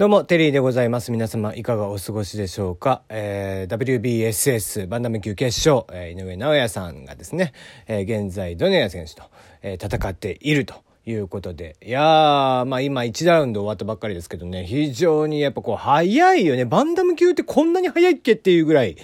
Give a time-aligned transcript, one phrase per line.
[0.00, 1.12] どうも、テリーでございます。
[1.12, 3.02] 皆様、いかがお過ごしでしょうか？
[3.10, 7.52] えー、WBSS バンダム級決勝、えー、井上尚弥さんがですね、
[7.86, 9.24] えー、現在、ドネア選手と、
[9.60, 10.76] えー、戦っていると。
[11.06, 11.76] いうことで。
[11.84, 16.64] いやー、まあ今1ラウンド終わったばっかりですけどね、非常にやっぱこう早いよね。
[16.64, 18.96] バンダム級ってこんなに早いっけっていうぐらい、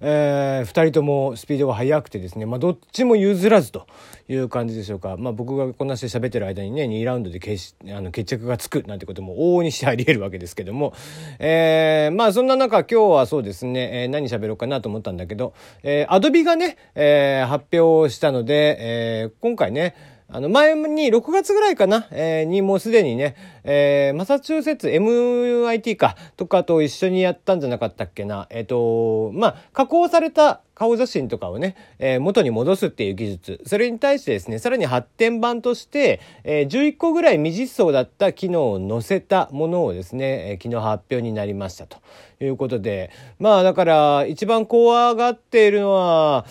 [0.00, 3.86] えー、2人ともスピードが速くてですね、まあどっちも譲らずと
[4.28, 5.16] いう感じでしょうか。
[5.16, 10.92] まあ僕がこんなして喋ってる間にね、2ラウンドで決あの決着がつくなんてことも往々にしてあり得るわけですけども、
[11.38, 19.94] えー、まあそんな中今日はそうですね、えー、何喋ろうかなと思ったんだけど、えー、アドビがね、えー、発表したので、えー、今回ね、
[20.28, 28.46] あの、前に6月ぐらいかな、えー、にもうすでにね、えー、マサチューセッツ MIT か、とかと一緒にやったんじゃなかったっけな。
[28.50, 33.60] えっ、ー、と、まあ、加工された顔写真とかをね、えー、元に戻すっていう技術。
[33.66, 41.98] それに対してですね、さらに発展版として、えー、11個ぐらい未実装だった機能を載せたものをですね、えー、昨日発表になりましたと
[42.40, 46.44] いうことで、まあだから一番怖がっているのは、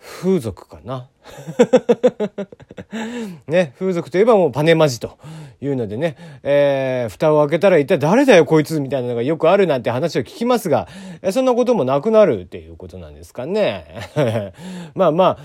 [0.00, 1.08] 風俗かな。
[3.46, 5.18] ね、風俗といえばもうパネマジと
[5.60, 10.88] いうのでね、えー、蓋を開けたら一体誰だよこいつみたいなのがよくあるなんて話を聞きますが、
[11.32, 13.86] そんなこともなくなるっていうことなんですかね。
[14.94, 15.38] まあま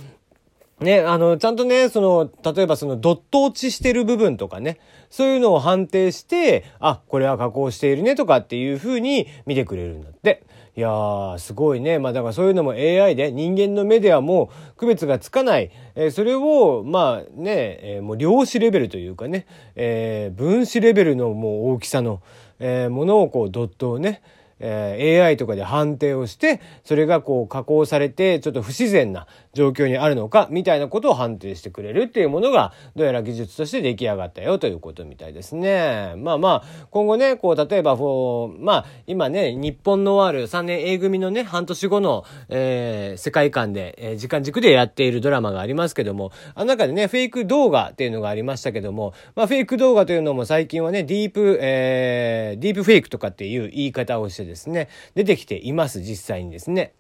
[0.80, 10.44] あ、ね、あの、ちゃんとね、その、例えばそのドット落ちしてる部分とかね、そういうのを判定して、あ、これは加工しているねとかっていう風に見てくれるんだって。
[10.76, 12.00] いやー、すごいね。
[12.00, 15.70] まあだからそういうのも AI で人間の目ではもう区別がつかない。
[15.94, 22.22] えー、それを、まあね、えー、もう量子レベルというかね、えー、分子レベルのもう大きさの、
[22.60, 24.24] えー、ものをこうドットをね、
[24.60, 36.14] えー、AI とかで判定をして、それがこう加工されて、ちょっと不自然な状況にあるのか、みたいなことを判定してくれるっていうものが、どうやら技術として出来上がったよということみたいですね。
[36.18, 37.96] まあまあ、今後ね、こう、例えば、
[38.60, 56.94] まあ、今ね、日本のある3年 A 組のね、半年後の、えー、世界観で、えー、時間軸でやっているドラマがありますけども、あの中でね、フェイク動画っていうのがありましたけども、まあ、フェイク動画というのも最近はね、ディープ、えー、ディープフェイクとかっていう言い方をしてですね、出てきています、実際にですね。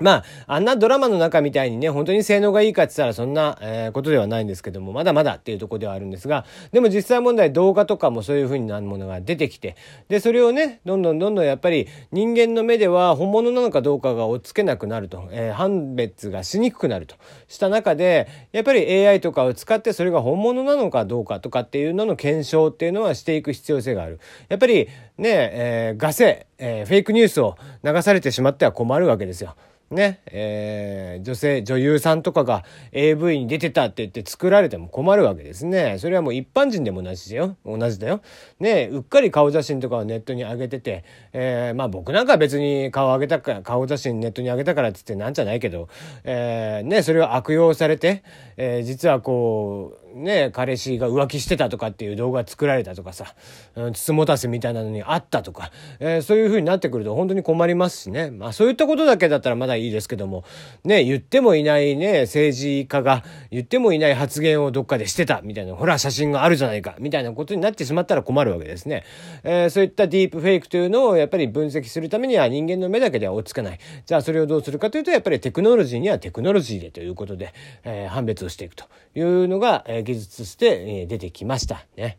[0.00, 9.76] まあ、あんなドラマの中みたいにね、本当に性能がいいかって言ったらそんな、えー、ことではないんですけども、まだまだっていうとこではあるんですが、でも実際問題動画とかもそういう風になるものが出てきて、
[10.08, 17.16] で、それをね、どんどんどんどんやっぱり人間の目では本物なのかどうかが追っつけなくなると、えー、判別がしにくくなると
[17.48, 24.20] した中で、やっぱり AI とかを使ってそれが本物なのかどうかとかっていうのの検証っていうのはしていく必要性がある。
[24.48, 24.88] やっぱり
[25.18, 29.56] ね、えー、ガセ、えー、フェイクニュースを流されてしまっては困るわけですよ。
[29.90, 35.96] ね、えー、女性、女優さんとかが AV に出てたって言って作られても困るわけですね。
[35.98, 37.56] それはもう一般人でも同じだよ。
[37.64, 38.20] 同じだよ。
[38.60, 45.88] ね、うっかり顔写真とかをネットに上げてて、えー、まあ僕なんか別に顔上げたから、顔写真ネットに上げたからって言ってなんじゃないけど、
[46.24, 48.22] えー、ね、それを悪用されて、
[48.56, 53.34] えー、実はこう、ね、彼氏が浮気してたとかっていう動画作られたとかさ、
[53.76, 55.70] うん、つつもたせみたいなのにあったとか、
[56.00, 58.30] えー、そういう風になってくると本当に困りますしね。
[58.30, 60.44] まあそういったことだけだったらまだいいですけども、
[60.84, 69.04] ね、言ってもいないね、政治家が言ってもいない発言をどっかでしてたみたいな、ほら写真があるじゃないか、みたいなことになってしまったら困るわけですね。
[69.44, 73.78] えー、そういったディープフェイクというのをやっぱり分析するためには人間の目だけでは追いつかない。
[74.06, 77.52] じゃあそれをどうするかというと、やっぱりテクノロジーにはテクノロジーでということで、
[77.84, 82.18] えー、判別をしていくというのが、えー、技術として、え出てきましたね。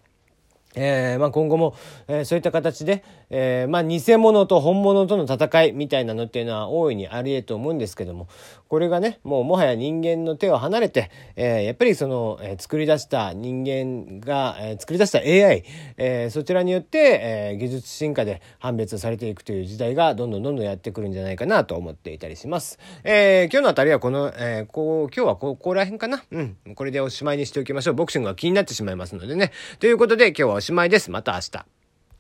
[0.76, 1.76] えー、まあ今後も、
[2.08, 8.28] えー、そういった形で、えー、まあ偽物と本物との戦いみたいなのっていうのは大いにあり得と思うんですけども、
[8.68, 15.64] これがね、もうもはや人間の手を離れて、えー、やっぱりその、えー、作り出した人間が、えー、作り出した AI、
[15.98, 22.78] えー、そちらによって、えー、技術進化で判別されていくという時代がどんどんどんどんやってくるんじゃないかなと思っていたりします。
[23.04, 26.24] えー、今日のあたりはこの、えー、こう、今日はここら辺かな？
[26.32, 26.58] うん。
[26.76, 27.94] これでおしまいにしておきましょう。
[27.96, 29.52] ボクシングが気になってしまいますのでね。
[29.80, 31.10] ということで今日はおしまいです。
[31.10, 31.79] また明日。